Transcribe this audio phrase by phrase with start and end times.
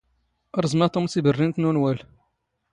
[0.57, 1.99] ⵕⵥⵎ ⴰ ⵜⵓⵎ ⵜⵉⴱⵔⵔⵉⵏⵜ ⵏ ⵓⵏⵡⴰⵍ.